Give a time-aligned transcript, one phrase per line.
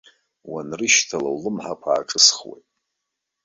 [0.51, 2.65] Уанрышьҭала, улымҳақәа ааҿысхуеит.